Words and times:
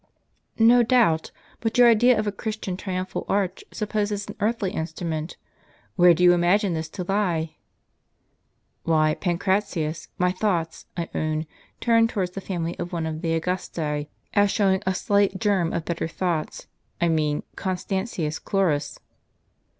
'""No 0.71 0.81
doubt; 0.81 1.29
but 1.59 1.77
your 1.77 1.87
idea 1.87 2.17
of 2.17 2.25
a 2.25 2.31
Christian 2.31 2.75
triumphal 2.75 3.23
arch 3.29 3.63
supposes 3.71 4.25
an 4.27 4.35
earthly 4.39 4.71
instrument; 4.71 5.37
where 5.95 6.15
do 6.15 6.23
you 6.23 6.33
imagine 6.33 6.73
this 6.73 6.89
to 6.89 7.03
lie?"" 7.03 7.57
Why, 8.83 9.13
Pancratius, 9.13 10.07
my 10.17 10.31
thoughts, 10.31 10.87
I 10.97 11.07
own, 11.13 11.45
turn 11.79 12.07
towards 12.07 12.31
the 12.31 12.41
family 12.41 12.75
of 12.79 12.91
one 12.91 13.05
of 13.05 13.21
the 13.21 13.35
Augusti, 13.35 14.09
as 14.33 14.49
showing 14.49 14.81
a 14.87 14.95
slight 14.95 15.37
germ 15.39 15.71
of 15.71 15.85
better 15.85 16.07
thoughts: 16.07 16.65
I 16.99 17.07
mean, 17.07 17.43
Constantius 17.55 18.39
Chlorus." 18.39 18.97